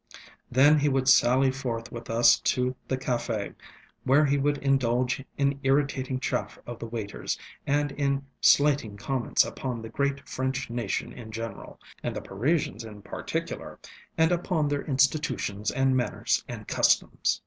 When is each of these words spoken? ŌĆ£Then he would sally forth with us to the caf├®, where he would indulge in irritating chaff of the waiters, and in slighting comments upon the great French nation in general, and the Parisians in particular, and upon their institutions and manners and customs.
ŌĆ£Then 0.51 0.79
he 0.79 0.89
would 0.89 1.07
sally 1.07 1.51
forth 1.51 1.91
with 1.91 2.09
us 2.09 2.39
to 2.39 2.75
the 2.87 2.97
caf├®, 2.97 3.53
where 4.03 4.25
he 4.25 4.35
would 4.35 4.57
indulge 4.57 5.23
in 5.37 5.59
irritating 5.61 6.19
chaff 6.19 6.57
of 6.65 6.79
the 6.79 6.87
waiters, 6.87 7.37
and 7.67 7.91
in 7.91 8.25
slighting 8.41 8.97
comments 8.97 9.45
upon 9.45 9.79
the 9.79 9.89
great 9.89 10.27
French 10.27 10.71
nation 10.71 11.13
in 11.13 11.29
general, 11.31 11.79
and 12.01 12.15
the 12.15 12.21
Parisians 12.23 12.83
in 12.83 13.03
particular, 13.03 13.77
and 14.17 14.31
upon 14.31 14.67
their 14.67 14.81
institutions 14.81 15.69
and 15.69 15.95
manners 15.95 16.43
and 16.47 16.67
customs. 16.67 17.39